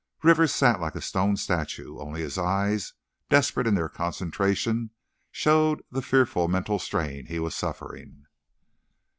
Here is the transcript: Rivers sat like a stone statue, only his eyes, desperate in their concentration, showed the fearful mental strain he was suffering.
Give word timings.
Rivers 0.23 0.51
sat 0.51 0.79
like 0.81 0.95
a 0.95 0.99
stone 1.01 1.37
statue, 1.37 1.99
only 1.99 2.21
his 2.21 2.35
eyes, 2.35 2.93
desperate 3.29 3.67
in 3.67 3.75
their 3.75 3.87
concentration, 3.87 4.89
showed 5.29 5.83
the 5.91 6.01
fearful 6.01 6.47
mental 6.47 6.79
strain 6.79 7.27
he 7.27 7.37
was 7.37 7.53
suffering. 7.53 8.25